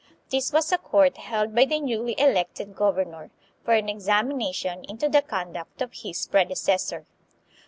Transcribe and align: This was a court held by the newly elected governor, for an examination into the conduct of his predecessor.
This 0.31 0.51
was 0.51 0.71
a 0.71 0.79
court 0.79 1.17
held 1.17 1.53
by 1.53 1.65
the 1.65 1.79
newly 1.79 2.15
elected 2.19 2.75
governor, 2.75 3.29
for 3.63 3.75
an 3.75 3.87
examination 3.87 4.83
into 4.89 5.07
the 5.07 5.21
conduct 5.21 5.79
of 5.79 5.93
his 5.93 6.25
predecessor. 6.25 7.05